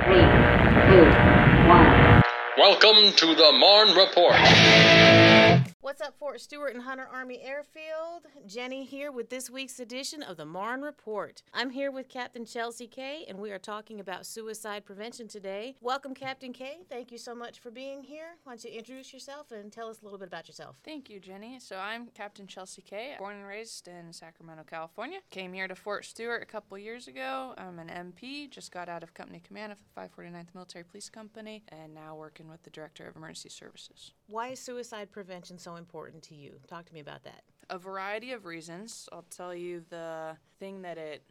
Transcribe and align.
Three, 0.00 0.26
two, 0.88 1.12
one. 1.66 1.94
Welcome 2.56 3.12
to 3.14 3.34
the 3.34 3.52
Marne 3.52 3.94
Report. 3.94 5.31
What's 5.82 6.00
up, 6.00 6.16
Fort 6.16 6.40
Stewart 6.40 6.74
and 6.74 6.84
Hunter 6.84 7.08
Army 7.12 7.40
Airfield? 7.42 8.28
Jenny 8.46 8.84
here 8.84 9.10
with 9.10 9.30
this 9.30 9.50
week's 9.50 9.80
edition 9.80 10.22
of 10.22 10.36
the 10.36 10.44
Marne 10.44 10.82
Report. 10.82 11.42
I'm 11.52 11.70
here 11.70 11.90
with 11.90 12.08
Captain 12.08 12.44
Chelsea 12.44 12.86
Kay, 12.86 13.24
and 13.28 13.36
we 13.36 13.50
are 13.50 13.58
talking 13.58 13.98
about 13.98 14.24
suicide 14.24 14.84
prevention 14.84 15.26
today. 15.26 15.74
Welcome, 15.80 16.14
Captain 16.14 16.52
Kay. 16.52 16.82
Thank 16.88 17.10
you 17.10 17.18
so 17.18 17.34
much 17.34 17.58
for 17.58 17.72
being 17.72 18.04
here. 18.04 18.36
Why 18.44 18.52
don't 18.52 18.62
you 18.62 18.70
introduce 18.70 19.12
yourself 19.12 19.50
and 19.50 19.72
tell 19.72 19.88
us 19.88 20.00
a 20.00 20.04
little 20.04 20.20
bit 20.20 20.28
about 20.28 20.46
yourself? 20.46 20.76
Thank 20.84 21.10
you, 21.10 21.18
Jenny. 21.18 21.58
So 21.58 21.76
I'm 21.76 22.06
Captain 22.14 22.46
Chelsea 22.46 22.82
Kay, 22.82 23.16
born 23.18 23.38
and 23.38 23.46
raised 23.48 23.88
in 23.88 24.12
Sacramento, 24.12 24.62
California. 24.64 25.18
Came 25.32 25.52
here 25.52 25.66
to 25.66 25.74
Fort 25.74 26.04
Stewart 26.04 26.44
a 26.44 26.46
couple 26.46 26.78
years 26.78 27.08
ago. 27.08 27.54
I'm 27.58 27.80
an 27.80 27.88
MP, 27.88 28.48
just 28.48 28.70
got 28.70 28.88
out 28.88 29.02
of 29.02 29.14
company 29.14 29.42
command 29.44 29.72
of 29.72 29.78
the 29.78 30.00
549th 30.00 30.54
Military 30.54 30.84
Police 30.84 31.10
Company, 31.10 31.64
and 31.70 31.92
now 31.92 32.14
working 32.14 32.48
with 32.48 32.62
the 32.62 32.70
Director 32.70 33.08
of 33.08 33.16
Emergency 33.16 33.48
Services. 33.48 34.12
Why 34.28 34.50
is 34.50 34.60
suicide 34.60 35.10
prevention 35.10 35.58
so 35.58 35.71
important 35.76 36.22
to 36.24 36.34
you? 36.34 36.54
Talk 36.68 36.86
to 36.86 36.94
me 36.94 37.00
about 37.00 37.24
that. 37.24 37.42
A 37.70 37.78
variety 37.78 38.32
of 38.32 38.44
reasons. 38.44 39.08
I'll 39.12 39.24
tell 39.30 39.54
you 39.54 39.84
the 39.88 40.36
thing 40.58 40.82
that 40.82 40.98
it 40.98 41.22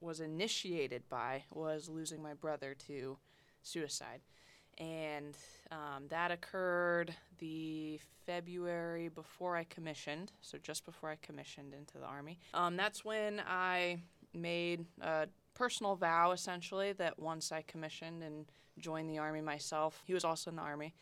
was 0.00 0.20
initiated 0.20 1.08
by 1.08 1.44
was 1.52 1.88
losing 1.88 2.22
my 2.22 2.34
brother 2.34 2.74
to 2.86 3.16
suicide. 3.62 4.20
And 4.78 5.36
um, 5.70 6.04
that 6.08 6.30
occurred 6.30 7.14
the 7.38 8.00
February 8.26 9.08
before 9.08 9.56
I 9.56 9.64
commissioned, 9.64 10.32
so 10.40 10.58
just 10.58 10.84
before 10.84 11.10
I 11.10 11.16
commissioned 11.22 11.74
into 11.74 11.98
the 11.98 12.06
Army. 12.06 12.38
Um, 12.54 12.76
that's 12.76 13.04
when 13.04 13.42
I 13.46 14.00
made 14.34 14.86
a 15.00 15.28
personal 15.54 15.94
vow, 15.94 16.32
essentially, 16.32 16.92
that 16.94 17.18
once 17.18 17.52
I 17.52 17.62
commissioned 17.62 18.22
and 18.22 18.46
joined 18.78 19.10
the 19.10 19.18
Army 19.18 19.40
myself, 19.40 20.02
he 20.06 20.14
was 20.14 20.24
also 20.24 20.50
in 20.50 20.56
the 20.56 20.62
Army, 20.62 20.94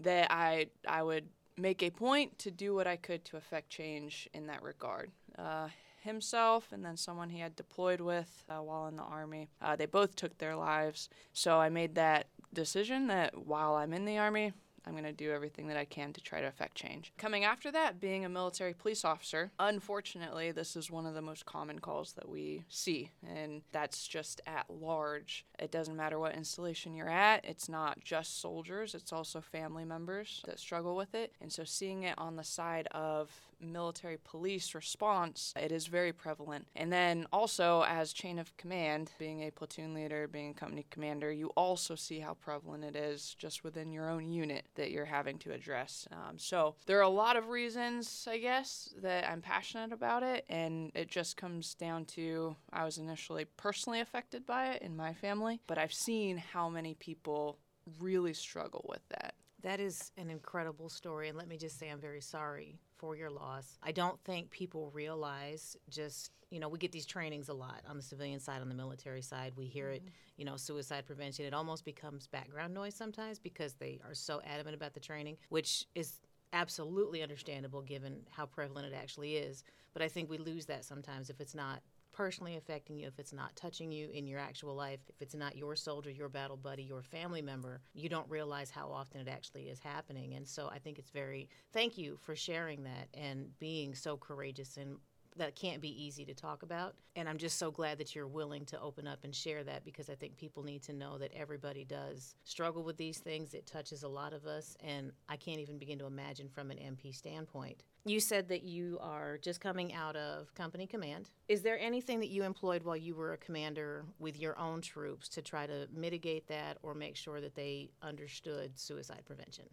that 0.00 0.30
I, 0.30 0.66
I 0.86 1.02
would 1.02 1.28
make 1.58 1.82
a 1.82 1.90
point 1.90 2.38
to 2.38 2.50
do 2.50 2.74
what 2.74 2.86
I 2.86 2.96
could 2.96 3.24
to 3.26 3.36
affect 3.36 3.70
change 3.70 4.28
in 4.32 4.46
that 4.46 4.62
regard. 4.62 5.10
Uh, 5.36 5.68
himself 6.00 6.68
and 6.72 6.84
then 6.84 6.96
someone 6.96 7.28
he 7.28 7.40
had 7.40 7.56
deployed 7.56 8.00
with 8.00 8.44
uh, 8.48 8.62
while 8.62 8.86
in 8.86 8.96
the 8.96 9.02
army. 9.02 9.48
Uh, 9.60 9.76
they 9.76 9.86
both 9.86 10.16
took 10.16 10.38
their 10.38 10.56
lives. 10.56 11.08
So 11.32 11.58
I 11.58 11.68
made 11.68 11.94
that 11.96 12.28
decision 12.52 13.08
that 13.08 13.46
while 13.46 13.74
I'm 13.74 13.92
in 13.92 14.04
the 14.04 14.18
army, 14.18 14.52
I'm 14.88 14.94
going 14.94 15.04
to 15.04 15.12
do 15.12 15.30
everything 15.32 15.68
that 15.68 15.76
I 15.76 15.84
can 15.84 16.14
to 16.14 16.20
try 16.22 16.40
to 16.40 16.46
affect 16.46 16.74
change. 16.74 17.12
Coming 17.18 17.44
after 17.44 17.70
that, 17.72 18.00
being 18.00 18.24
a 18.24 18.28
military 18.28 18.72
police 18.72 19.04
officer, 19.04 19.50
unfortunately, 19.58 20.50
this 20.50 20.76
is 20.76 20.90
one 20.90 21.04
of 21.04 21.12
the 21.12 21.20
most 21.20 21.44
common 21.44 21.78
calls 21.78 22.12
that 22.12 22.28
we 22.28 22.64
see, 22.70 23.10
and 23.26 23.60
that's 23.70 24.08
just 24.08 24.40
at 24.46 24.64
large. 24.70 25.44
It 25.58 25.70
doesn't 25.70 25.96
matter 25.96 26.18
what 26.18 26.34
installation 26.34 26.94
you're 26.94 27.10
at, 27.10 27.44
it's 27.44 27.68
not 27.68 28.02
just 28.02 28.40
soldiers, 28.40 28.94
it's 28.94 29.12
also 29.12 29.42
family 29.42 29.84
members 29.84 30.42
that 30.46 30.58
struggle 30.58 30.96
with 30.96 31.14
it. 31.14 31.32
And 31.40 31.52
so 31.52 31.64
seeing 31.64 32.04
it 32.04 32.14
on 32.16 32.36
the 32.36 32.44
side 32.44 32.88
of 32.92 33.30
military 33.60 34.18
police 34.22 34.74
response, 34.74 35.52
it 35.56 35.72
is 35.72 35.86
very 35.86 36.12
prevalent. 36.12 36.66
And 36.76 36.92
then 36.92 37.26
also, 37.32 37.84
as 37.88 38.12
chain 38.12 38.38
of 38.38 38.56
command, 38.56 39.10
being 39.18 39.42
a 39.42 39.50
platoon 39.50 39.94
leader, 39.94 40.28
being 40.28 40.50
a 40.50 40.54
company 40.54 40.86
commander, 40.90 41.32
you 41.32 41.48
also 41.56 41.94
see 41.94 42.20
how 42.20 42.34
prevalent 42.34 42.84
it 42.84 42.96
is 42.96 43.34
just 43.38 43.64
within 43.64 43.92
your 43.92 44.08
own 44.08 44.28
unit 44.28 44.64
that 44.78 44.90
you're 44.90 45.04
having 45.04 45.38
to 45.40 45.52
address. 45.52 46.08
Um, 46.10 46.38
so 46.38 46.74
there 46.86 46.98
are 46.98 47.02
a 47.02 47.08
lot 47.08 47.36
of 47.36 47.48
reasons, 47.48 48.26
I 48.28 48.38
guess, 48.38 48.94
that 49.02 49.28
I'm 49.28 49.42
passionate 49.42 49.92
about 49.92 50.22
it. 50.22 50.44
And 50.48 50.90
it 50.94 51.10
just 51.10 51.36
comes 51.36 51.74
down 51.74 52.06
to 52.06 52.56
I 52.72 52.84
was 52.84 52.98
initially 52.98 53.44
personally 53.44 54.00
affected 54.00 54.46
by 54.46 54.68
it 54.68 54.82
in 54.82 54.96
my 54.96 55.12
family, 55.12 55.60
but 55.66 55.78
I've 55.78 55.92
seen 55.92 56.38
how 56.38 56.68
many 56.68 56.94
people 56.94 57.58
really 58.00 58.34
struggle 58.34 58.86
with 58.88 59.06
that. 59.10 59.34
That 59.62 59.80
is 59.80 60.12
an 60.16 60.30
incredible 60.30 60.88
story, 60.88 61.28
and 61.28 61.36
let 61.36 61.48
me 61.48 61.56
just 61.56 61.78
say 61.78 61.88
I'm 61.88 62.00
very 62.00 62.20
sorry 62.20 62.78
for 62.98 63.16
your 63.16 63.30
loss. 63.30 63.78
I 63.82 63.92
don't 63.92 64.18
think 64.24 64.50
people 64.50 64.90
realize 64.92 65.76
just, 65.88 66.30
you 66.50 66.60
know, 66.60 66.68
we 66.68 66.78
get 66.78 66.92
these 66.92 67.06
trainings 67.06 67.48
a 67.48 67.54
lot 67.54 67.82
on 67.88 67.96
the 67.96 68.02
civilian 68.02 68.40
side, 68.40 68.60
on 68.60 68.68
the 68.68 68.74
military 68.74 69.22
side. 69.22 69.52
We 69.56 69.66
hear 69.66 69.90
it, 69.90 70.02
mm-hmm. 70.02 70.12
you 70.36 70.44
know, 70.44 70.56
suicide 70.56 71.06
prevention. 71.06 71.44
It 71.44 71.54
almost 71.54 71.84
becomes 71.84 72.26
background 72.26 72.74
noise 72.74 72.94
sometimes 72.94 73.38
because 73.38 73.74
they 73.74 74.00
are 74.04 74.14
so 74.14 74.40
adamant 74.44 74.76
about 74.76 74.94
the 74.94 75.00
training, 75.00 75.38
which 75.48 75.86
is 75.94 76.20
absolutely 76.52 77.22
understandable 77.22 77.82
given 77.82 78.20
how 78.30 78.46
prevalent 78.46 78.86
it 78.86 78.96
actually 78.96 79.36
is. 79.36 79.64
But 79.92 80.02
I 80.02 80.08
think 80.08 80.30
we 80.30 80.38
lose 80.38 80.66
that 80.66 80.84
sometimes 80.84 81.30
if 81.30 81.40
it's 81.40 81.54
not 81.54 81.82
personally 82.18 82.56
affecting 82.56 82.98
you, 82.98 83.06
if 83.06 83.20
it's 83.20 83.32
not 83.32 83.54
touching 83.54 83.92
you 83.92 84.08
in 84.12 84.26
your 84.26 84.40
actual 84.40 84.74
life, 84.74 84.98
if 85.08 85.22
it's 85.22 85.36
not 85.36 85.56
your 85.56 85.76
soldier, 85.76 86.10
your 86.10 86.28
battle 86.28 86.56
buddy, 86.56 86.82
your 86.82 87.00
family 87.00 87.40
member, 87.40 87.80
you 87.94 88.08
don't 88.08 88.28
realize 88.28 88.70
how 88.70 88.88
often 88.88 89.20
it 89.20 89.28
actually 89.28 89.68
is 89.68 89.78
happening. 89.78 90.34
And 90.34 90.46
so 90.46 90.68
I 90.68 90.80
think 90.80 90.98
it's 90.98 91.12
very, 91.12 91.48
thank 91.72 91.96
you 91.96 92.18
for 92.20 92.34
sharing 92.34 92.82
that 92.82 93.06
and 93.14 93.56
being 93.60 93.94
so 93.94 94.16
courageous 94.16 94.78
and 94.78 94.96
that 95.38 95.56
can't 95.56 95.80
be 95.80 96.04
easy 96.04 96.24
to 96.24 96.34
talk 96.34 96.62
about. 96.62 96.94
And 97.16 97.28
I'm 97.28 97.38
just 97.38 97.58
so 97.58 97.70
glad 97.70 97.98
that 97.98 98.14
you're 98.14 98.26
willing 98.26 98.64
to 98.66 98.80
open 98.80 99.06
up 99.06 99.24
and 99.24 99.34
share 99.34 99.64
that 99.64 99.84
because 99.84 100.08
I 100.08 100.14
think 100.14 100.36
people 100.36 100.62
need 100.62 100.82
to 100.84 100.92
know 100.92 101.18
that 101.18 101.32
everybody 101.34 101.84
does 101.84 102.34
struggle 102.44 102.84
with 102.84 102.96
these 102.96 103.18
things. 103.18 103.54
It 103.54 103.66
touches 103.66 104.02
a 104.02 104.08
lot 104.08 104.32
of 104.32 104.46
us, 104.46 104.76
and 104.84 105.10
I 105.28 105.36
can't 105.36 105.60
even 105.60 105.78
begin 105.78 105.98
to 105.98 106.06
imagine 106.06 106.48
from 106.48 106.70
an 106.70 106.78
MP 106.78 107.14
standpoint. 107.14 107.82
You 108.04 108.20
said 108.20 108.48
that 108.48 108.62
you 108.62 108.98
are 109.00 109.38
just 109.38 109.60
coming 109.60 109.92
out 109.92 110.16
of 110.16 110.54
company 110.54 110.86
command. 110.86 111.30
Is 111.48 111.62
there 111.62 111.78
anything 111.78 112.20
that 112.20 112.28
you 112.28 112.44
employed 112.44 112.82
while 112.82 112.96
you 112.96 113.14
were 113.14 113.32
a 113.32 113.36
commander 113.36 114.04
with 114.18 114.38
your 114.38 114.58
own 114.58 114.80
troops 114.80 115.28
to 115.30 115.42
try 115.42 115.66
to 115.66 115.88
mitigate 115.92 116.46
that 116.48 116.78
or 116.82 116.94
make 116.94 117.16
sure 117.16 117.40
that 117.40 117.54
they 117.54 117.90
understood 118.02 118.78
suicide 118.78 119.22
prevention? 119.26 119.64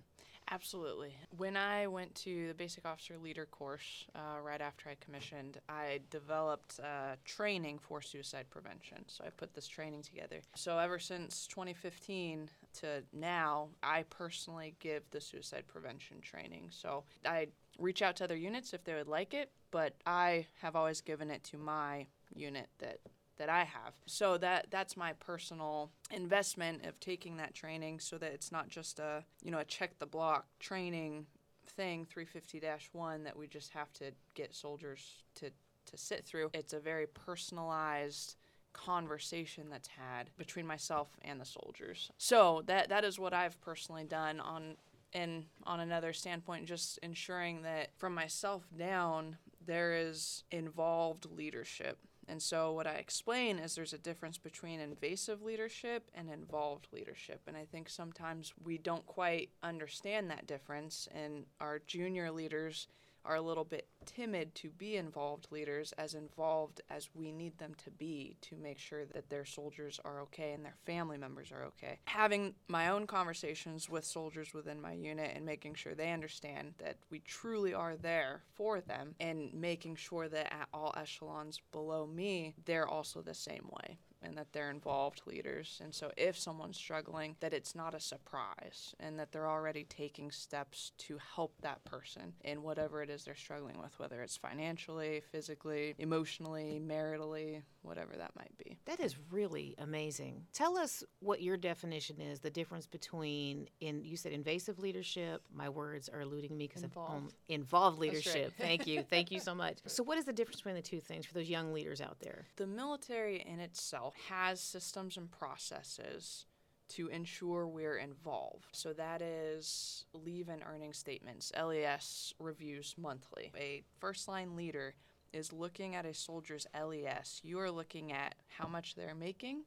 Absolutely. 0.51 1.16
When 1.38 1.57
I 1.57 1.88
went 1.88 2.13
to 2.16 2.47
the 2.50 2.53
basic 2.53 2.85
officer 2.85 3.17
leader 3.17 3.45
course 3.45 4.06
uh, 4.16 4.39
right 4.44 4.61
after 4.61 4.89
I 4.89 4.95
commissioned, 5.03 5.57
I 5.67 6.01
developed 6.11 6.79
uh, 6.79 7.16
training 7.25 7.79
for 7.79 8.01
suicide 8.01 8.45
prevention. 8.51 9.00
So 9.07 9.23
I 9.25 9.29
put 9.31 9.53
this 9.56 9.67
training 9.67 10.03
together. 10.03 10.41
So 10.56 10.78
ever 10.78 11.00
since 11.00 11.47
2015 11.47 12.50
to 12.81 13.03
now, 13.11 13.69
I 13.81 14.03
personally 14.03 14.75
give 14.79 15.03
the 15.09 15.19
suicide 15.19 15.63
prevention 15.67 16.22
training. 16.22 16.67
So 16.69 17.03
I 17.25 17.47
reach 17.79 18.01
out 18.01 18.16
to 18.17 18.25
other 18.25 18.35
units 18.35 18.73
if 18.73 18.83
they 18.83 18.94
would 18.94 19.07
like 19.07 19.33
it, 19.33 19.50
but 19.72 19.95
I 20.06 20.45
have 20.62 20.75
always 20.75 21.01
given 21.01 21.31
it 21.31 21.44
to 21.45 21.57
my 21.57 22.06
unit 22.33 22.67
that 22.79 23.00
that 23.38 23.50
I 23.50 23.59
have. 23.59 23.94
So 24.06 24.38
that 24.38 24.68
that's 24.69 24.96
my 24.97 25.13
personal 25.13 25.91
investment 26.12 26.85
of 26.85 27.00
taking 27.00 27.38
that 27.38 27.53
training 27.53 28.00
so 28.00 28.18
that 28.18 28.31
it's 28.31 28.51
not 28.51 28.69
just 28.69 29.00
a, 29.00 29.23
you 29.44 29.51
know, 29.51 29.59
a 29.59 29.66
check 29.66 29.97
the 30.00 30.06
block 30.06 30.46
training 30.59 31.25
thing 31.68 32.07
350-1 32.16 33.24
that 33.24 33.35
we 33.38 33.47
just 33.47 33.74
have 33.74 33.91
to 33.94 34.12
get 34.34 34.53
soldiers 34.53 35.24
to 35.35 35.50
to 35.85 35.97
sit 35.97 36.25
through. 36.25 36.50
It's 36.53 36.74
a 36.74 36.79
very 36.79 37.07
personalized 37.07 38.35
conversation 38.74 39.68
that's 39.69 39.88
had 39.88 40.29
between 40.38 40.68
myself 40.68 41.07
and 41.22 41.40
the 41.40 41.45
soldiers. 41.45 42.12
So 42.18 42.63
that 42.66 42.90
that 42.90 43.03
is 43.03 43.19
what 43.19 43.34
I've 43.34 43.59
personally 43.62 44.03
done 44.03 44.40
on 44.40 44.75
and 45.13 45.45
on 45.63 45.79
another 45.79 46.12
standpoint 46.12 46.66
just 46.66 47.00
ensuring 47.00 47.62
that 47.62 47.90
from 47.97 48.13
myself 48.13 48.68
down 48.78 49.38
there 49.66 49.95
is 49.95 50.44
involved 50.51 51.25
leadership 51.31 51.97
and 52.28 52.41
so, 52.41 52.72
what 52.72 52.88
I 52.88 52.94
explain 52.94 53.59
is 53.59 53.75
there's 53.75 53.94
a 53.94 54.00
difference 54.00 54.38
between 54.38 54.80
invasive 54.80 55.44
leadership 55.44 56.09
and 56.16 56.30
involved 56.30 56.88
leadership. 56.91 57.41
And 57.47 57.56
I 57.56 57.66
think 57.66 57.90
sometimes 57.90 58.53
we 58.63 58.78
don't 58.78 59.06
quite 59.06 59.50
understand 59.62 60.31
that 60.31 60.47
difference, 60.47 61.08
and 61.13 61.46
our 61.59 61.80
junior 61.86 62.31
leaders 62.31 62.88
are 63.25 63.36
a 63.36 63.41
little 63.41 63.63
bit 63.63 63.88
timid 64.06 64.53
to 64.56 64.69
be 64.69 64.96
involved 64.97 65.47
leaders, 65.52 65.94
as 65.97 66.13
involved 66.13 66.81
as 66.90 67.09
we 67.13 67.31
need 67.31 67.58
them 67.58 67.74
to 67.84 67.91
be 67.91 68.38
to 68.41 68.56
make 68.56 68.80
sure 68.80 69.06
that 69.06 69.30
their 69.30 69.46
soldiers 69.46 70.00
are 70.06 70.22
okay 70.22 70.53
and 70.53 70.63
their 70.63 70.75
family 70.86 71.18
members 71.18 71.52
are 71.52 71.63
okay. 71.63 72.00
Having 72.06 72.56
my 72.68 72.89
own 72.89 73.07
conversations 73.07 73.89
with 73.89 74.06
soldiers 74.06 74.54
within 74.54 74.81
my 74.81 74.94
unit 74.94 75.31
and 75.36 75.45
making 75.45 75.74
sure 75.74 75.95
they 75.95 76.12
understand 76.12 76.74
that 76.77 76.98
we 77.10 77.19
truly 77.19 77.74
are 77.74 77.95
there 77.95 78.42
for 78.54 78.81
them 78.81 79.16
and 79.19 79.54
making 79.54 79.95
sure 79.95 80.27
that 80.27 80.54
at 80.54 80.68
all 80.74 80.94
echelons 80.98 81.62
below 81.72 82.06
me, 82.06 82.54
they're 82.66 82.88
also 82.88 83.22
the 83.22 83.33
same 83.33 83.68
way 83.72 83.98
and 84.25 84.38
that 84.38 84.51
they're 84.54 84.72
involved 84.72 85.22
leaders. 85.25 85.80
And 85.83 85.94
so 85.94 86.12
if 86.18 86.38
someone's 86.38 86.77
struggling, 86.77 87.36
that 87.39 87.54
it's 87.54 87.75
not 87.75 87.94
a 87.94 88.00
surprise 88.00 88.94
and 89.00 89.18
that 89.19 89.31
they're 89.31 89.50
already 89.50 89.83
taking 89.83 90.31
steps 90.31 90.92
to 91.00 91.18
help 91.36 91.54
that 91.62 91.83
person 91.86 92.33
in 92.44 92.63
whatever 92.63 93.01
it 93.01 93.10
is 93.10 93.24
they're 93.25 93.36
struggling 93.36 93.80
with, 93.81 93.98
whether 94.00 94.22
it's 94.22 94.38
financially, 94.38 95.22
physically, 95.31 95.95
emotionally, 96.00 96.81
maritally, 96.86 97.62
whatever 97.83 98.13
that 98.18 98.31
might 98.36 98.57
be. 98.57 98.77
That 98.86 99.00
is 99.00 99.16
really 99.31 99.75
amazing. 99.77 100.44
Tell 100.54 100.77
us 100.77 101.04
what 101.19 101.42
your 101.42 101.57
definition 101.57 102.19
is, 102.19 102.39
the 102.39 102.50
difference 102.50 102.88
between 102.88 103.68
in 103.80 104.04
you 104.04 104.18
said 104.18 104.31
invasive 104.31 104.80
leadership. 104.80 105.42
My 105.54 105.69
words 105.69 106.10
are 106.10 106.22
eluding 106.22 106.57
me 106.57 106.68
because 106.68 106.83
Involved. 106.83 107.36
involved 107.48 108.01
That's 108.01 108.07
right. 108.07 108.36
leadership. 108.36 108.54
Thank 108.57 108.88
you. 108.88 109.04
Thank 109.04 109.31
you 109.31 109.39
so 109.39 109.54
much. 109.63 109.77
So 109.86 110.04
what 110.04 110.18
is 110.18 110.25
the 110.25 110.33
difference 110.33 110.57
between 110.57 110.75
the 110.75 110.81
two 110.81 111.00
things 111.00 111.25
for 111.25 111.33
those 111.33 111.50
young 111.50 111.74
leaders 111.74 112.01
out 112.01 112.18
there? 112.19 112.45
The 112.56 112.68
military 112.68 113.42
in 113.42 113.60
itself 113.60 114.14
has 114.29 114.59
systems 114.59 115.17
and 115.17 115.29
processes 115.29 116.45
to 116.88 117.07
ensure 117.07 117.67
we're 117.67 117.97
involved. 117.97 118.67
So 118.71 118.94
that 118.94 119.21
is 119.21 120.06
leave 120.13 120.50
and 120.50 120.62
earning 120.65 120.94
statements, 120.94 121.51
LES 121.57 122.33
reviews 122.39 122.95
monthly. 122.97 123.51
A 123.57 123.83
first 124.00 124.27
line 124.27 124.56
leader 124.56 124.94
is 125.33 125.51
looking 125.51 125.95
at 125.95 126.06
a 126.06 126.13
soldier's 126.13 126.67
LES. 126.79 127.41
You 127.44 127.59
are 127.59 127.71
looking 127.71 128.12
at 128.12 128.35
how 128.47 128.67
much 128.67 128.95
they're 128.95 129.15
making, 129.15 129.63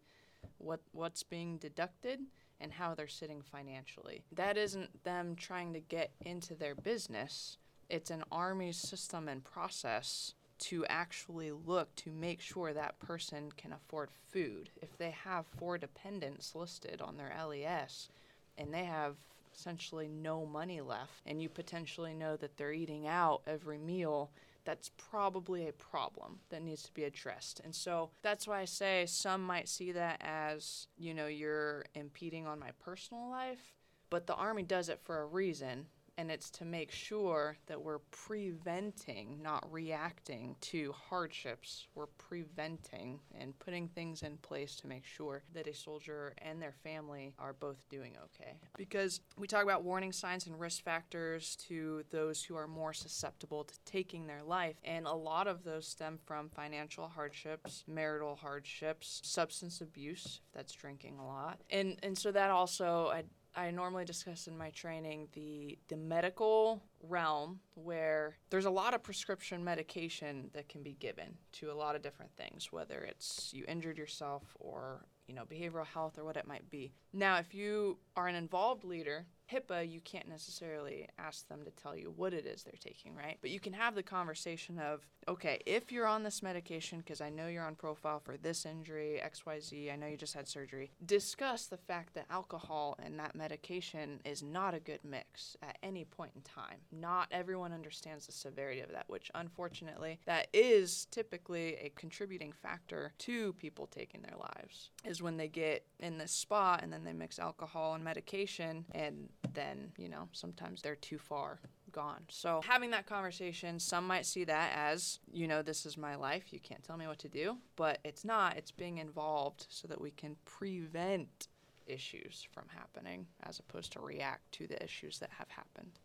what 0.59 0.81
what's 0.93 1.23
being 1.23 1.59
deducted, 1.59 2.21
and 2.61 2.73
how 2.73 2.95
they're 2.95 3.09
sitting 3.09 3.43
financially. 3.43 4.23
That 4.33 4.57
isn't 4.57 5.05
them 5.05 5.35
trying 5.37 5.73
to 5.75 5.81
get 5.81 6.13
into 6.25 6.55
their 6.55 6.75
business. 6.75 7.59
It's 7.89 8.11
an 8.11 8.25
army 8.31 8.73
system 8.73 9.29
and 9.29 9.43
process 9.43 10.35
to 10.59 10.85
actually 10.87 11.53
look 11.53 11.95
to 11.97 12.11
make 12.11 12.41
sure 12.41 12.73
that 12.73 12.99
person 12.99 13.53
can 13.57 13.73
afford 13.73 14.11
food. 14.33 14.71
If 14.83 14.97
they 14.99 15.11
have 15.11 15.47
four 15.59 15.79
dependents 15.79 16.55
listed 16.55 17.01
on 17.01 17.17
their 17.17 17.35
LES 17.47 18.09
and 18.57 18.73
they 18.73 18.85
have 18.85 19.17
essentially 19.55 20.09
no 20.09 20.47
money 20.47 20.81
left, 20.81 21.21
and 21.27 21.43
you 21.43 21.49
potentially 21.49 22.15
know 22.15 22.37
that 22.37 22.57
they're 22.57 22.73
eating 22.73 23.09
out 23.09 23.43
every 23.47 23.79
meal, 23.79 24.31
that's 24.65 24.91
probably 25.11 25.67
a 25.67 25.73
problem 25.73 26.39
that 26.51 26.63
needs 26.63 26.83
to 26.83 26.93
be 26.93 27.05
addressed. 27.05 27.61
And 27.65 27.75
so 27.75 28.11
that's 28.23 28.47
why 28.47 28.61
I 28.61 28.65
say 28.67 29.05
some 29.07 29.43
might 29.43 29.69
see 29.69 29.93
that 29.93 30.21
as, 30.21 30.87
you 30.97 31.15
know, 31.15 31.27
you're 31.27 31.87
impeding 31.95 32.47
on 32.47 32.61
my 32.61 32.71
personal 32.85 33.29
life, 33.31 33.75
but 34.11 34.27
the 34.27 34.35
Army 34.35 34.63
does 34.63 34.89
it 34.89 35.01
for 35.03 35.21
a 35.21 35.27
reason 35.27 35.87
and 36.19 36.33
it's 36.33 36.51
to 36.51 36.65
make 36.65 36.91
sure 36.91 37.57
that 37.69 37.81
we're 37.81 38.01
preventing, 38.11 39.41
not 39.41 39.65
reacting 39.73 40.57
to 40.61 40.93
hardships. 40.93 41.87
We're 41.95 42.07
preventing 42.19 43.21
and 43.39 43.57
putting 43.61 43.87
things 43.87 44.23
in 44.23 44.37
place 44.39 44.75
to 44.77 44.89
make 44.89 45.05
sure 45.05 45.45
that 45.55 45.69
a 45.69 45.75
soldier 45.75 46.35
and 46.39 46.61
their 46.61 46.75
family 46.83 47.35
are 47.39 47.53
both 47.53 47.89
doing 47.89 48.15
okay. 48.25 48.55
Because 48.77 49.21
we 49.39 49.47
talk 49.47 49.63
about 49.63 49.85
warning 49.85 50.11
signs 50.11 50.49
and 50.49 50.59
risk 50.59 50.83
factors 50.83 51.55
to 51.69 52.03
those 52.11 52.43
who 52.43 52.57
are 52.57 52.67
more 52.67 52.93
susceptible 52.93 53.63
to 53.63 53.75
taking 53.85 54.27
their 54.27 54.43
life, 54.43 54.75
and 54.83 55.07
a 55.07 55.15
lot 55.15 55.47
of 55.47 55.63
those 55.63 55.87
stem 55.87 56.19
from 56.27 56.49
financial 56.49 57.07
hardships, 57.07 57.85
marital 57.87 58.35
hardships, 58.35 59.21
substance 59.23 59.81
abuse, 59.81 60.41
if 60.49 60.53
that's 60.53 60.73
drinking 60.73 61.19
a 61.21 61.25
lot. 61.27 61.61
And 61.71 61.97
and 62.03 62.19
so 62.19 62.33
that 62.33 62.51
also 62.51 63.07
I 63.13 63.23
I 63.55 63.71
normally 63.71 64.05
discuss 64.05 64.47
in 64.47 64.57
my 64.57 64.71
training 64.71 65.29
the 65.33 65.79
the 65.89 65.97
medical 65.97 66.83
realm 67.03 67.61
where 67.75 68.37
there's 68.51 68.67
a 68.67 68.71
lot 68.71 68.95
of 68.95 69.03
prescription 69.03 69.65
medication 69.65 70.51
that 70.53 70.69
can 70.69 70.83
be 70.83 70.93
given 70.93 71.37
to 71.53 71.71
a 71.71 71.75
lot 71.75 71.97
of 71.97 72.03
different 72.03 72.33
things, 72.37 72.73
whether 72.73 73.01
it's 73.01 73.53
you 73.53 73.65
injured 73.67 73.99
yourself 73.99 74.45
or 74.61 75.07
you 75.27 75.35
know 75.35 75.45
behavioral 75.45 75.87
health 75.87 76.19
or 76.19 76.25
what 76.25 76.37
it 76.37 76.47
might 76.47 76.69
be. 76.71 76.93
Now, 77.13 77.39
if 77.39 77.55
you 77.55 77.99
are 78.17 78.29
an 78.29 78.35
involved 78.35 78.85
leader, 78.85 79.27
HIPAA, 79.53 79.91
you 79.91 80.01
can't 80.01 80.29
necessarily 80.29 81.09
ask 81.19 81.49
them 81.49 81.65
to 81.65 81.71
tell 81.71 81.97
you 81.97 82.13
what 82.15 82.35
it 82.35 82.47
is 82.47 82.63
they're 82.63 82.75
taking, 82.79 83.15
right? 83.15 83.39
But 83.41 83.51
you 83.51 83.61
can 83.61 83.73
have 83.73 83.95
the 83.95 84.03
conversation 84.03 84.79
of, 84.79 85.07
okay, 85.27 85.61
if 85.65 85.91
you're 85.91 86.07
on 86.07 86.23
this 86.23 86.43
medication, 86.43 86.99
because 86.99 87.21
I 87.21 87.31
know 87.31 87.47
you're 87.47 87.65
on 87.65 87.75
profile 87.75 88.21
for 88.21 88.37
this 88.37 88.67
injury, 88.67 89.21
XYZ, 89.25 89.93
I 89.93 89.97
know 89.97 90.07
you 90.07 90.17
just 90.17 90.35
had 90.35 90.49
surgery, 90.49 90.91
discuss 91.05 91.67
the 91.67 91.79
fact 91.79 92.15
that 92.15 92.27
alcohol 92.31 92.99
and 93.03 93.19
that 93.19 93.35
medication 93.35 94.21
is 94.25 94.43
not 94.43 94.75
a 94.75 94.81
good 94.81 95.01
mix 95.03 95.57
at 95.63 95.79
any 95.83 96.05
point 96.05 96.33
in 96.35 96.43
time. 96.43 96.79
Not 96.93 97.29
everyone 97.31 97.73
understands 97.73 98.27
the 98.27 98.33
severity 98.33 98.81
of 98.81 98.93
that, 98.93 99.09
which 99.09 99.31
unfortunately, 99.35 100.19
that 100.27 100.49
is 100.53 101.07
typically 101.11 101.77
a 101.77 101.93
contributing 101.97 102.53
factor 102.53 103.13
to 103.19 103.55
people 103.55 103.87
taking 103.87 104.23
their 104.23 104.37
lives, 104.37 104.91
is 105.05 105.23
when 105.23 105.39
they 105.39 105.49
get 105.49 105.87
in 106.01 106.19
this 106.19 106.33
spot 106.33 106.83
and 106.83 106.93
then 106.93 107.05
they 107.05 107.13
mix 107.13 107.39
alcohol 107.39 107.95
and 107.95 108.05
medication 108.05 108.85
and 108.93 109.29
then, 109.59 109.93
you 109.99 110.09
know, 110.09 110.29
sometimes 110.33 110.81
they're 110.81 110.95
too 110.95 111.19
far 111.19 111.59
gone. 111.91 112.23
So 112.29 112.61
having 112.65 112.91
that 112.91 113.07
conversation, 113.07 113.81
some 113.81 114.07
might 114.07 114.27
see 114.27 114.45
that 114.45 114.73
as, 114.77 115.19
you 115.33 115.49
know, 115.49 115.63
this 115.63 115.85
is 115.85 115.97
my 115.99 116.15
life, 116.15 116.53
you 116.53 116.61
can't 116.61 116.85
tell 116.85 116.97
me 116.97 117.07
what 117.07 117.19
to 117.21 117.29
do, 117.29 117.57
but 117.77 117.99
it's 118.05 118.25
not. 118.25 118.57
It's 118.57 118.71
being 118.71 118.99
involved 118.99 119.67
so 119.69 119.89
that 119.89 120.01
we 120.01 120.11
can 120.11 120.37
prevent 120.45 121.49
issues 121.87 122.47
from 122.53 122.65
happening 122.75 123.27
as 123.43 123.59
opposed 123.59 123.93
to 123.93 124.01
react 124.01 124.53
to 124.53 124.67
the 124.67 124.83
issues 124.83 125.19
that 125.19 125.31
have 125.39 125.49
happened. 125.49 125.99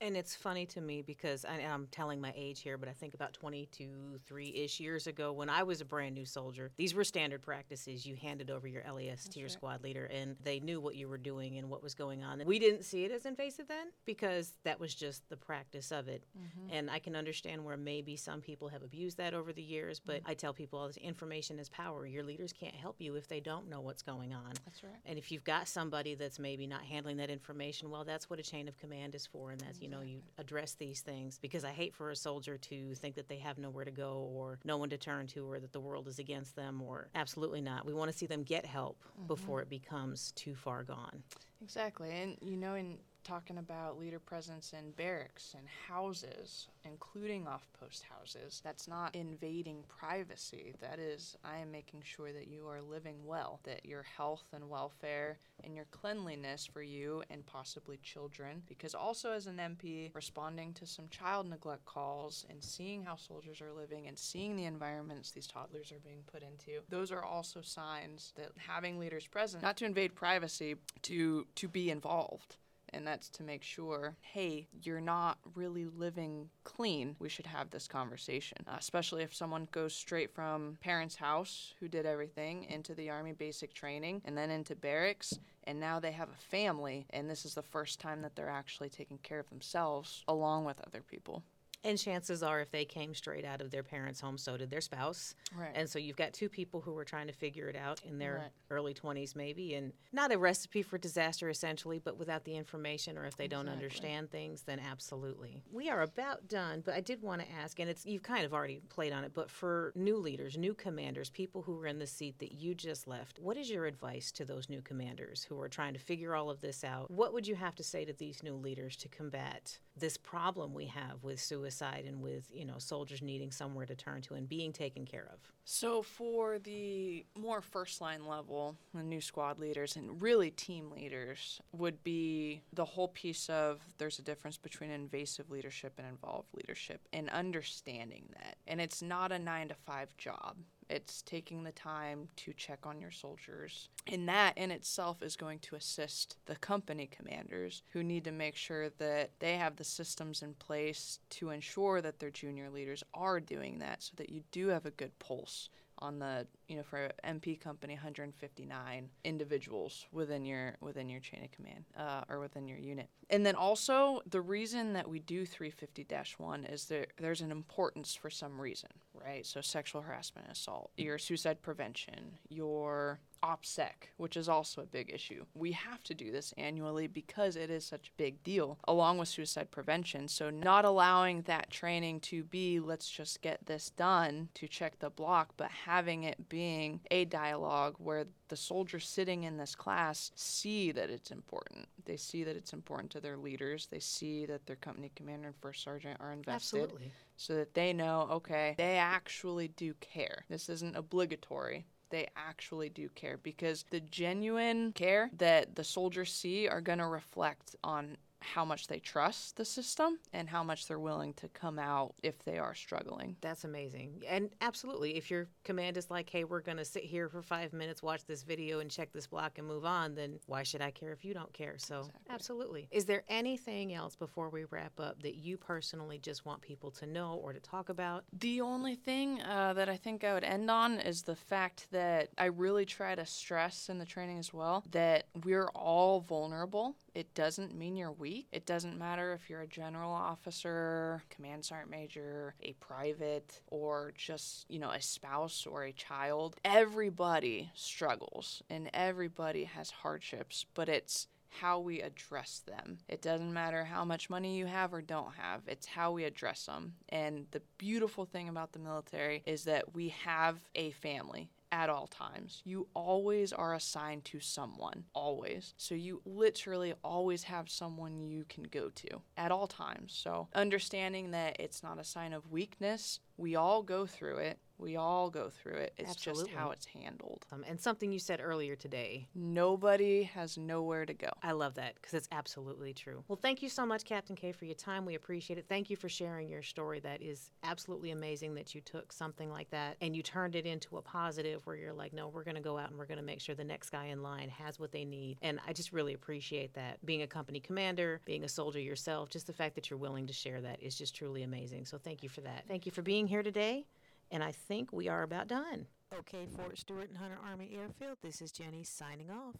And 0.00 0.16
it's 0.16 0.34
funny 0.34 0.64
to 0.66 0.80
me 0.80 1.02
because 1.02 1.44
I, 1.44 1.60
I'm 1.60 1.86
telling 1.90 2.20
my 2.20 2.32
age 2.34 2.60
here, 2.60 2.78
but 2.78 2.88
I 2.88 2.92
think 2.92 3.12
about 3.12 3.34
22, 3.34 4.18
3 4.26 4.48
ish 4.48 4.80
years 4.80 5.06
ago 5.06 5.32
when 5.32 5.50
I 5.50 5.62
was 5.62 5.82
a 5.82 5.84
brand 5.84 6.14
new 6.14 6.24
soldier, 6.24 6.70
these 6.78 6.94
were 6.94 7.04
standard 7.04 7.42
practices. 7.42 8.06
You 8.06 8.16
handed 8.16 8.50
over 8.50 8.66
your 8.66 8.82
LES 8.90 9.28
to 9.28 9.38
your 9.38 9.48
right. 9.48 9.52
squad 9.52 9.82
leader, 9.82 10.06
and 10.06 10.36
they 10.42 10.58
knew 10.58 10.80
what 10.80 10.94
you 10.94 11.06
were 11.06 11.18
doing 11.18 11.58
and 11.58 11.68
what 11.68 11.82
was 11.82 11.94
going 11.94 12.24
on. 12.24 12.40
And 12.40 12.48
we 12.48 12.58
didn't 12.58 12.84
see 12.84 13.04
it 13.04 13.10
as 13.10 13.26
invasive 13.26 13.68
then 13.68 13.88
because 14.06 14.54
that 14.64 14.80
was 14.80 14.94
just 14.94 15.28
the 15.28 15.36
practice 15.36 15.92
of 15.92 16.08
it. 16.08 16.24
Mm-hmm. 16.38 16.74
And 16.74 16.90
I 16.90 16.98
can 16.98 17.14
understand 17.14 17.62
where 17.62 17.76
maybe 17.76 18.16
some 18.16 18.40
people 18.40 18.68
have 18.68 18.82
abused 18.82 19.18
that 19.18 19.34
over 19.34 19.52
the 19.52 19.62
years, 19.62 20.00
but 20.00 20.22
mm-hmm. 20.22 20.30
I 20.30 20.34
tell 20.34 20.54
people 20.54 20.78
all 20.78 20.86
this 20.86 20.96
information 20.96 21.58
is 21.58 21.68
power. 21.68 22.06
Your 22.06 22.24
leaders 22.24 22.54
can't 22.54 22.74
help 22.74 22.96
you 23.00 23.16
if 23.16 23.28
they 23.28 23.40
don't 23.40 23.68
know 23.68 23.82
what's 23.82 24.02
going 24.02 24.32
on. 24.32 24.52
That's 24.64 24.82
right. 24.82 24.92
And 25.04 25.18
if 25.18 25.30
you've 25.30 25.44
got 25.44 25.68
somebody 25.68 26.14
that's 26.14 26.38
maybe 26.38 26.66
not 26.66 26.84
handling 26.84 27.18
that 27.18 27.28
information, 27.28 27.90
well, 27.90 28.04
that's 28.04 28.30
what 28.30 28.38
a 28.38 28.42
chain 28.42 28.66
of 28.66 28.78
command 28.78 29.14
is 29.14 29.26
for, 29.26 29.50
and 29.50 29.60
that's 29.60 29.82
you 29.82 29.89
know 29.90 30.00
you 30.00 30.22
address 30.38 30.74
these 30.74 31.00
things 31.00 31.38
because 31.38 31.64
I 31.64 31.70
hate 31.70 31.94
for 31.94 32.10
a 32.10 32.16
soldier 32.16 32.56
to 32.56 32.94
think 32.94 33.16
that 33.16 33.28
they 33.28 33.38
have 33.38 33.58
nowhere 33.58 33.84
to 33.84 33.90
go 33.90 34.30
or 34.34 34.58
no 34.64 34.76
one 34.76 34.90
to 34.90 34.96
turn 34.98 35.26
to 35.28 35.50
or 35.50 35.60
that 35.60 35.72
the 35.72 35.80
world 35.80 36.08
is 36.08 36.18
against 36.18 36.56
them 36.56 36.80
or 36.80 37.08
absolutely 37.14 37.60
not. 37.60 37.84
We 37.84 37.92
want 37.92 38.10
to 38.10 38.16
see 38.16 38.26
them 38.26 38.42
get 38.42 38.64
help 38.64 38.98
mm-hmm. 39.02 39.26
before 39.26 39.60
it 39.60 39.68
becomes 39.68 40.32
too 40.32 40.54
far 40.54 40.82
gone. 40.84 41.22
Exactly. 41.62 42.10
And, 42.10 42.36
you 42.40 42.56
know, 42.56 42.74
in 42.74 42.98
talking 43.24 43.58
about 43.58 43.98
leader 43.98 44.18
presence 44.18 44.72
in 44.72 44.90
barracks 44.92 45.54
and 45.56 45.66
houses, 45.88 46.68
including 46.84 47.46
off 47.46 47.66
post 47.78 48.04
houses, 48.04 48.60
that's 48.64 48.88
not 48.88 49.14
invading 49.14 49.84
privacy. 49.88 50.74
That 50.80 50.98
is, 50.98 51.36
I 51.44 51.58
am 51.58 51.70
making 51.70 52.02
sure 52.04 52.32
that 52.32 52.48
you 52.48 52.66
are 52.68 52.80
living 52.80 53.16
well, 53.24 53.60
that 53.64 53.84
your 53.84 54.02
health 54.02 54.44
and 54.52 54.68
welfare 54.68 55.38
and 55.64 55.74
your 55.74 55.86
cleanliness 55.90 56.66
for 56.66 56.82
you 56.82 57.22
and 57.30 57.44
possibly 57.46 57.98
children. 58.02 58.62
Because 58.68 58.94
also, 58.94 59.32
as 59.32 59.46
an 59.46 59.56
MP, 59.56 60.14
responding 60.14 60.72
to 60.74 60.86
some 60.86 61.08
child 61.10 61.48
neglect 61.48 61.84
calls 61.84 62.46
and 62.48 62.62
seeing 62.62 63.04
how 63.04 63.16
soldiers 63.16 63.60
are 63.60 63.72
living 63.72 64.06
and 64.08 64.18
seeing 64.18 64.56
the 64.56 64.64
environments 64.64 65.30
these 65.30 65.46
toddlers 65.46 65.92
are 65.92 66.00
being 66.04 66.22
put 66.32 66.42
into, 66.42 66.80
those 66.88 67.12
are 67.12 67.24
also 67.24 67.60
signs 67.60 68.32
that 68.36 68.50
having 68.56 68.98
leaders 68.98 69.26
present, 69.26 69.62
not 69.62 69.76
to 69.76 69.84
invade 69.84 70.14
privacy, 70.14 70.76
to, 71.02 71.46
to 71.54 71.68
be 71.68 71.90
involved 71.90 72.56
and 72.92 73.06
that's 73.06 73.28
to 73.28 73.42
make 73.42 73.62
sure 73.62 74.16
hey 74.20 74.66
you're 74.82 75.00
not 75.00 75.38
really 75.54 75.86
living 75.86 76.48
clean. 76.64 77.16
We 77.18 77.28
should 77.28 77.46
have 77.46 77.70
this 77.70 77.86
conversation 77.88 78.58
uh, 78.66 78.76
especially 78.78 79.22
if 79.22 79.34
someone 79.34 79.68
goes 79.72 79.94
straight 79.94 80.34
from 80.34 80.78
parents 80.80 81.16
house 81.16 81.74
who 81.80 81.88
did 81.88 82.06
everything 82.06 82.64
into 82.64 82.94
the 82.94 83.10
army 83.10 83.32
basic 83.32 83.74
training 83.74 84.22
and 84.24 84.36
then 84.36 84.50
into 84.50 84.74
barracks 84.74 85.38
and 85.64 85.78
now 85.78 86.00
they 86.00 86.12
have 86.12 86.28
a 86.28 86.42
family 86.50 87.06
and 87.10 87.28
this 87.28 87.44
is 87.44 87.54
the 87.54 87.62
first 87.62 88.00
time 88.00 88.22
that 88.22 88.34
they're 88.34 88.48
actually 88.48 88.88
taking 88.88 89.18
care 89.18 89.38
of 89.38 89.48
themselves 89.50 90.24
along 90.28 90.64
with 90.64 90.80
other 90.86 91.02
people 91.02 91.42
And 91.82 91.96
chances 91.98 92.42
are, 92.42 92.60
if 92.60 92.70
they 92.70 92.84
came 92.84 93.14
straight 93.14 93.44
out 93.44 93.62
of 93.62 93.70
their 93.70 93.82
parents' 93.82 94.20
home, 94.20 94.36
so 94.36 94.58
did 94.58 94.70
their 94.70 94.82
spouse. 94.82 95.34
Right. 95.56 95.70
And 95.74 95.88
so 95.88 95.98
you've 95.98 96.16
got 96.16 96.34
two 96.34 96.50
people 96.50 96.82
who 96.82 96.92
were 96.92 97.06
trying 97.06 97.26
to 97.28 97.32
figure 97.32 97.68
it 97.68 97.76
out 97.76 98.02
in 98.04 98.18
their 98.18 98.36
Right. 98.36 98.50
early 98.70 98.92
20s, 98.92 99.34
maybe, 99.34 99.74
and 99.74 99.92
not 100.12 100.30
a 100.30 100.36
recipe 100.36 100.82
for 100.82 100.98
disaster, 100.98 101.48
essentially, 101.48 101.98
but 101.98 102.18
without 102.18 102.44
the 102.44 102.54
information 102.54 103.16
or 103.16 103.24
if 103.24 103.36
they 103.36 103.48
don't 103.48 103.68
understand 103.68 104.30
things, 104.30 104.62
then 104.62 104.78
absolutely. 104.78 105.62
We 105.72 105.88
are 105.88 106.02
about 106.02 106.48
done, 106.48 106.82
but 106.84 106.94
I 106.94 107.00
did 107.00 107.22
want 107.22 107.40
to 107.40 107.50
ask, 107.50 107.80
and 107.80 107.88
it's 107.88 108.04
you've 108.04 108.22
kind 108.22 108.44
of 108.44 108.52
already 108.52 108.82
played 108.90 109.12
on 109.14 109.24
it, 109.24 109.32
but 109.32 109.50
for 109.50 109.92
new 109.94 110.18
leaders, 110.18 110.58
new 110.58 110.74
commanders, 110.74 111.30
people 111.30 111.62
who 111.62 111.80
are 111.80 111.86
in 111.86 111.98
the 111.98 112.06
seat 112.06 112.38
that 112.40 112.52
you 112.52 112.74
just 112.74 113.06
left, 113.06 113.38
what 113.38 113.56
is 113.56 113.70
your 113.70 113.86
advice 113.86 114.30
to 114.32 114.44
those 114.44 114.68
new 114.68 114.82
commanders 114.82 115.44
who 115.44 115.58
are 115.60 115.68
trying 115.68 115.94
to 115.94 115.98
figure 116.00 116.34
all 116.34 116.50
of 116.50 116.60
this 116.60 116.84
out? 116.84 117.10
What 117.10 117.32
would 117.32 117.46
you 117.46 117.54
have 117.54 117.74
to 117.76 117.82
say 117.82 118.04
to 118.04 118.12
these 118.12 118.42
new 118.42 118.54
leaders 118.54 118.96
to 118.96 119.08
combat 119.08 119.78
this 119.96 120.16
problem 120.16 120.74
we 120.74 120.86
have 120.86 121.22
with 121.22 121.40
suicide 121.40 121.69
and 122.06 122.20
with, 122.20 122.48
you 122.52 122.64
know, 122.64 122.78
soldiers 122.78 123.22
needing 123.22 123.50
somewhere 123.50 123.86
to 123.86 123.94
turn 123.94 124.22
to 124.22 124.34
and 124.34 124.48
being 124.48 124.72
taken 124.72 125.04
care 125.04 125.28
of? 125.32 125.38
So, 125.64 126.02
for 126.02 126.58
the 126.58 127.24
more 127.36 127.60
first 127.60 128.00
line 128.00 128.26
level, 128.26 128.76
the 128.94 129.02
new 129.02 129.20
squad 129.20 129.58
leaders 129.58 129.96
and 129.96 130.20
really 130.20 130.50
team 130.50 130.90
leaders, 130.90 131.60
would 131.72 132.02
be 132.02 132.62
the 132.72 132.84
whole 132.84 133.08
piece 133.08 133.48
of 133.48 133.80
there's 133.98 134.18
a 134.18 134.22
difference 134.22 134.56
between 134.56 134.90
invasive 134.90 135.50
leadership 135.50 135.94
and 135.98 136.06
involved 136.06 136.48
leadership 136.54 137.00
and 137.12 137.30
understanding 137.30 138.24
that. 138.34 138.56
And 138.66 138.80
it's 138.80 139.02
not 139.02 139.32
a 139.32 139.38
nine 139.38 139.68
to 139.68 139.74
five 139.74 140.16
job. 140.16 140.56
It's 140.90 141.22
taking 141.22 141.62
the 141.62 141.72
time 141.72 142.28
to 142.36 142.52
check 142.52 142.80
on 142.84 143.00
your 143.00 143.12
soldiers. 143.12 143.88
And 144.06 144.28
that 144.28 144.58
in 144.58 144.70
itself 144.70 145.22
is 145.22 145.36
going 145.36 145.60
to 145.60 145.76
assist 145.76 146.36
the 146.46 146.56
company 146.56 147.06
commanders 147.06 147.82
who 147.92 148.02
need 148.02 148.24
to 148.24 148.32
make 148.32 148.56
sure 148.56 148.90
that 148.98 149.30
they 149.38 149.56
have 149.56 149.76
the 149.76 149.84
systems 149.84 150.42
in 150.42 150.54
place 150.54 151.20
to 151.30 151.50
ensure 151.50 152.02
that 152.02 152.18
their 152.18 152.30
junior 152.30 152.70
leaders 152.70 153.04
are 153.14 153.38
doing 153.38 153.78
that 153.78 154.02
so 154.02 154.12
that 154.16 154.30
you 154.30 154.42
do 154.50 154.68
have 154.68 154.84
a 154.84 154.90
good 154.90 155.16
pulse 155.20 155.68
on 156.02 156.18
the 156.18 156.46
you 156.68 156.76
know 156.76 156.82
for 156.82 157.10
MP 157.24 157.60
company 157.60 157.94
159 157.94 159.08
individuals 159.24 160.06
within 160.12 160.44
your 160.44 160.76
within 160.80 161.08
your 161.08 161.20
chain 161.20 161.44
of 161.44 161.50
command 161.52 161.84
uh, 161.96 162.22
or 162.28 162.40
within 162.40 162.66
your 162.66 162.78
unit. 162.78 163.08
And 163.28 163.44
then 163.44 163.54
also 163.54 164.20
the 164.28 164.40
reason 164.40 164.94
that 164.94 165.08
we 165.08 165.20
do 165.20 165.46
350-1 165.46 166.72
is 166.72 166.86
that 166.86 167.08
there's 167.18 167.40
an 167.40 167.50
importance 167.50 168.14
for 168.14 168.30
some 168.30 168.60
reason, 168.60 168.90
right? 169.24 169.46
So 169.46 169.60
sexual 169.60 170.02
harassment, 170.02 170.48
assault, 170.50 170.90
mm. 170.98 171.04
your 171.04 171.18
suicide 171.18 171.62
prevention, 171.62 172.38
your 172.48 173.20
OPSEC, 173.42 174.10
which 174.16 174.36
is 174.36 174.48
also 174.48 174.82
a 174.82 174.86
big 174.86 175.10
issue. 175.12 175.44
We 175.54 175.72
have 175.72 176.02
to 176.04 176.14
do 176.14 176.30
this 176.30 176.52
annually 176.58 177.06
because 177.06 177.56
it 177.56 177.70
is 177.70 177.84
such 177.84 178.08
a 178.08 178.18
big 178.18 178.42
deal, 178.42 178.78
along 178.86 179.18
with 179.18 179.28
suicide 179.28 179.70
prevention. 179.70 180.28
So, 180.28 180.50
not 180.50 180.84
allowing 180.84 181.42
that 181.42 181.70
training 181.70 182.20
to 182.20 182.44
be 182.44 182.80
let's 182.80 183.08
just 183.10 183.40
get 183.42 183.66
this 183.66 183.90
done 183.90 184.48
to 184.54 184.68
check 184.68 184.98
the 184.98 185.10
block, 185.10 185.54
but 185.56 185.70
having 185.70 186.24
it 186.24 186.48
being 186.48 187.00
a 187.10 187.24
dialogue 187.24 187.96
where 187.98 188.26
the 188.50 188.56
soldiers 188.56 189.08
sitting 189.08 189.44
in 189.44 189.56
this 189.56 189.74
class 189.74 190.30
see 190.34 190.92
that 190.92 191.08
it's 191.08 191.30
important. 191.30 191.88
They 192.04 192.18
see 192.18 192.44
that 192.44 192.56
it's 192.56 192.74
important 192.74 193.10
to 193.12 193.20
their 193.20 193.38
leaders. 193.38 193.88
They 193.90 194.00
see 194.00 194.44
that 194.46 194.66
their 194.66 194.76
company 194.76 195.10
commander 195.16 195.48
and 195.48 195.56
first 195.56 195.82
sergeant 195.82 196.18
are 196.20 196.32
invested. 196.32 196.82
Absolutely. 196.82 197.12
So 197.36 197.54
that 197.54 197.72
they 197.72 197.94
know, 197.94 198.28
okay, 198.30 198.74
they 198.76 198.98
actually 198.98 199.68
do 199.68 199.94
care. 200.00 200.44
This 200.50 200.68
isn't 200.68 200.96
obligatory 200.96 201.86
they 202.10 202.26
actually 202.36 202.88
do 202.88 203.08
care 203.10 203.38
because 203.40 203.84
the 203.90 204.00
genuine 204.00 204.92
care 204.92 205.30
that 205.38 205.76
the 205.76 205.84
soldiers 205.84 206.32
see 206.32 206.66
are 206.68 206.80
going 206.80 206.98
to 206.98 207.06
reflect 207.06 207.76
on 207.84 208.16
how 208.40 208.64
much 208.64 208.86
they 208.86 208.98
trust 208.98 209.56
the 209.56 209.64
system 209.64 210.18
and 210.32 210.48
how 210.48 210.62
much 210.62 210.86
they're 210.88 210.98
willing 210.98 211.34
to 211.34 211.48
come 211.48 211.78
out 211.78 212.14
if 212.22 212.42
they 212.44 212.58
are 212.58 212.74
struggling. 212.74 213.36
That's 213.40 213.64
amazing. 213.64 214.22
And 214.28 214.50
absolutely, 214.60 215.16
if 215.16 215.30
your 215.30 215.48
command 215.64 215.96
is 215.96 216.10
like, 216.10 216.30
hey, 216.30 216.44
we're 216.44 216.60
going 216.60 216.78
to 216.78 216.84
sit 216.84 217.04
here 217.04 217.28
for 217.28 217.42
five 217.42 217.72
minutes, 217.72 218.02
watch 218.02 218.24
this 218.24 218.42
video, 218.42 218.80
and 218.80 218.90
check 218.90 219.12
this 219.12 219.26
block 219.26 219.58
and 219.58 219.66
move 219.66 219.84
on, 219.84 220.14
then 220.14 220.38
why 220.46 220.62
should 220.62 220.80
I 220.80 220.90
care 220.90 221.12
if 221.12 221.24
you 221.24 221.34
don't 221.34 221.52
care? 221.52 221.74
So, 221.78 221.98
Exactly. 222.00 222.20
absolutely. 222.30 222.88
Is 222.90 223.04
there 223.04 223.24
anything 223.28 223.92
else 223.94 224.16
before 224.16 224.48
we 224.48 224.64
wrap 224.64 224.98
up 224.98 225.22
that 225.22 225.36
you 225.36 225.56
personally 225.58 226.18
just 226.18 226.46
want 226.46 226.62
people 226.62 226.90
to 226.92 227.06
know 227.06 227.40
or 227.42 227.52
to 227.52 227.60
talk 227.60 227.88
about? 227.88 228.24
The 228.32 228.60
only 228.62 228.94
thing 228.94 229.42
uh, 229.42 229.74
that 229.74 229.88
I 229.88 229.96
think 229.96 230.24
I 230.24 230.32
would 230.34 230.44
end 230.44 230.70
on 230.70 230.98
is 230.98 231.22
the 231.22 231.36
fact 231.36 231.86
that 231.92 232.30
I 232.38 232.46
really 232.46 232.84
try 232.86 233.14
to 233.14 233.26
stress 233.26 233.88
in 233.88 233.98
the 233.98 234.06
training 234.06 234.38
as 234.38 234.52
well 234.52 234.82
that 234.90 235.26
we're 235.44 235.68
all 235.74 236.20
vulnerable. 236.20 236.96
It 237.14 237.34
doesn't 237.34 237.74
mean 237.76 237.96
you're 237.96 238.12
weak. 238.12 238.29
It 238.52 238.66
doesn't 238.66 238.98
matter 238.98 239.32
if 239.32 239.48
you're 239.48 239.62
a 239.62 239.66
general 239.66 240.12
officer, 240.12 241.22
command 241.30 241.64
sergeant 241.64 241.90
major, 241.90 242.54
a 242.62 242.72
private, 242.74 243.60
or 243.68 244.12
just, 244.16 244.66
you 244.68 244.78
know, 244.78 244.90
a 244.90 245.00
spouse 245.00 245.66
or 245.66 245.84
a 245.84 245.92
child. 245.92 246.56
Everybody 246.64 247.70
struggles 247.74 248.62
and 248.70 248.90
everybody 248.94 249.64
has 249.64 249.90
hardships, 249.90 250.66
but 250.74 250.88
it's 250.88 251.26
how 251.50 251.80
we 251.80 252.00
address 252.00 252.62
them. 252.66 252.98
It 253.08 253.22
doesn't 253.22 253.52
matter 253.52 253.84
how 253.84 254.04
much 254.04 254.30
money 254.30 254.56
you 254.56 254.66
have 254.66 254.94
or 254.94 255.02
don't 255.02 255.34
have, 255.34 255.62
it's 255.66 255.86
how 255.86 256.12
we 256.12 256.24
address 256.24 256.66
them. 256.66 256.94
And 257.08 257.46
the 257.50 257.62
beautiful 257.76 258.24
thing 258.24 258.48
about 258.48 258.72
the 258.72 258.78
military 258.78 259.42
is 259.46 259.64
that 259.64 259.94
we 259.94 260.10
have 260.24 260.58
a 260.74 260.92
family 260.92 261.50
at 261.72 261.88
all 261.88 262.06
times. 262.06 262.62
You 262.64 262.88
always 262.94 263.52
are 263.52 263.74
assigned 263.74 264.24
to 264.26 264.40
someone, 264.40 265.04
always. 265.14 265.74
So 265.76 265.94
you 265.94 266.20
literally 266.24 266.94
always 267.04 267.44
have 267.44 267.70
someone 267.70 268.20
you 268.20 268.44
can 268.48 268.64
go 268.64 268.90
to 268.90 269.22
at 269.36 269.52
all 269.52 269.66
times. 269.66 270.12
So 270.12 270.48
understanding 270.54 271.30
that 271.32 271.58
it's 271.60 271.82
not 271.82 271.98
a 271.98 272.04
sign 272.04 272.32
of 272.32 272.50
weakness, 272.50 273.20
we 273.40 273.56
all 273.56 273.82
go 273.82 274.06
through 274.06 274.36
it. 274.36 274.58
We 274.80 274.96
all 274.96 275.28
go 275.28 275.50
through 275.50 275.74
it. 275.74 275.92
It's 275.98 276.10
Absolutely. 276.10 276.44
just 276.44 276.56
how 276.56 276.70
it's 276.70 276.86
handled. 276.86 277.44
Um, 277.52 277.64
and 277.68 277.78
something 277.78 278.10
you 278.10 278.18
said 278.18 278.40
earlier 278.42 278.76
today. 278.76 279.28
Nobody 279.34 280.22
has 280.22 280.56
nowhere 280.56 281.04
to 281.04 281.12
go. 281.12 281.28
I 281.42 281.52
love 281.52 281.74
that 281.74 281.96
because 281.96 282.14
it's 282.14 282.28
absolutely 282.32 282.94
true. 282.94 283.22
Well, 283.28 283.38
thank 283.40 283.62
you 283.62 283.68
so 283.68 283.84
much, 283.84 284.04
Captain 284.04 284.34
Kay, 284.34 284.52
for 284.52 284.64
your 284.64 284.74
time. 284.74 285.04
We 285.04 285.16
appreciate 285.16 285.58
it. 285.58 285.66
Thank 285.68 285.90
you 285.90 285.96
for 285.96 286.08
sharing 286.08 286.48
your 286.48 286.62
story. 286.62 286.98
That 287.00 287.20
is 287.20 287.50
absolutely 287.62 288.10
amazing 288.10 288.54
that 288.54 288.74
you 288.74 288.80
took 288.80 289.12
something 289.12 289.50
like 289.50 289.68
that 289.70 289.96
and 290.00 290.16
you 290.16 290.22
turned 290.22 290.56
it 290.56 290.64
into 290.64 290.96
a 290.96 291.02
positive 291.02 291.66
where 291.66 291.76
you're 291.76 291.92
like, 291.92 292.14
no, 292.14 292.28
we're 292.28 292.44
going 292.44 292.54
to 292.54 292.62
go 292.62 292.78
out 292.78 292.88
and 292.88 292.98
we're 292.98 293.04
going 293.06 293.18
to 293.20 293.24
make 293.24 293.40
sure 293.40 293.54
the 293.54 293.62
next 293.62 293.90
guy 293.90 294.06
in 294.06 294.22
line 294.22 294.48
has 294.48 294.80
what 294.80 294.92
they 294.92 295.04
need. 295.04 295.36
And 295.42 295.60
I 295.68 295.74
just 295.74 295.92
really 295.92 296.14
appreciate 296.14 296.72
that. 296.74 297.04
Being 297.04 297.20
a 297.20 297.26
company 297.26 297.60
commander, 297.60 298.22
being 298.24 298.44
a 298.44 298.48
soldier 298.48 298.80
yourself, 298.80 299.28
just 299.28 299.46
the 299.46 299.52
fact 299.52 299.74
that 299.74 299.90
you're 299.90 299.98
willing 299.98 300.26
to 300.26 300.32
share 300.32 300.62
that 300.62 300.82
is 300.82 300.96
just 300.96 301.14
truly 301.14 301.42
amazing. 301.42 301.84
So 301.84 301.98
thank 301.98 302.22
you 302.22 302.30
for 302.30 302.40
that. 302.40 302.64
Thank 302.66 302.86
you 302.86 302.92
for 302.92 303.02
being 303.02 303.26
here 303.30 303.42
today. 303.42 303.86
And 304.30 304.44
I 304.44 304.52
think 304.52 304.92
we 304.92 305.08
are 305.08 305.22
about 305.22 305.48
done. 305.48 305.86
Okay, 306.18 306.46
Fort 306.56 306.76
Stewart 306.76 307.08
and 307.08 307.16
Hunter 307.16 307.38
Army 307.48 307.70
Airfield, 307.74 308.18
this 308.22 308.42
is 308.42 308.50
Jenny 308.50 308.82
signing 308.82 309.30
off. 309.30 309.54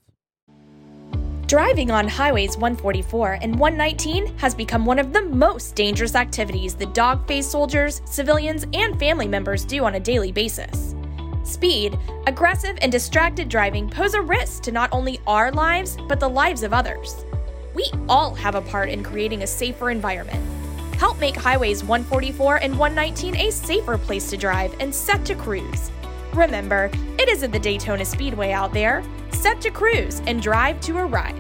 Driving 1.46 1.90
on 1.90 2.06
highways 2.06 2.56
144 2.56 3.38
and 3.40 3.58
119 3.58 4.36
has 4.38 4.54
become 4.54 4.84
one 4.84 4.98
of 4.98 5.12
the 5.12 5.22
most 5.22 5.74
dangerous 5.74 6.14
activities 6.14 6.74
the 6.74 6.86
dog 6.86 7.26
faced 7.26 7.50
soldiers, 7.50 8.02
civilians, 8.04 8.66
and 8.74 8.98
family 8.98 9.28
members 9.28 9.64
do 9.64 9.84
on 9.84 9.94
a 9.94 10.00
daily 10.00 10.32
basis. 10.32 10.94
Speed, 11.44 11.98
aggressive, 12.26 12.76
and 12.82 12.92
distracted 12.92 13.48
driving 13.48 13.88
pose 13.88 14.14
a 14.14 14.22
risk 14.22 14.62
to 14.64 14.72
not 14.72 14.90
only 14.92 15.20
our 15.26 15.50
lives, 15.52 15.96
but 16.08 16.20
the 16.20 16.28
lives 16.28 16.62
of 16.62 16.72
others. 16.72 17.24
We 17.74 17.90
all 18.08 18.34
have 18.34 18.56
a 18.56 18.62
part 18.62 18.88
in 18.88 19.02
creating 19.02 19.42
a 19.42 19.46
safer 19.46 19.90
environment. 19.90 20.60
Help 21.00 21.19
make 21.19 21.35
highways 21.35 21.83
144 21.83 22.57
and 22.57 22.78
119 22.78 23.35
a 23.35 23.50
safer 23.50 23.97
place 23.97 24.28
to 24.28 24.37
drive 24.37 24.76
and 24.80 24.95
set 24.95 25.25
to 25.25 25.35
cruise. 25.35 25.90
Remember, 26.35 26.90
it 27.19 27.26
isn't 27.26 27.52
the 27.52 27.59
Daytona 27.59 28.04
Speedway 28.04 28.52
out 28.52 28.75
there. 28.75 29.02
Set 29.30 29.62
to 29.62 29.71
cruise 29.71 30.21
and 30.26 30.42
drive 30.42 30.78
to 30.83 30.99
arrive. 30.99 31.35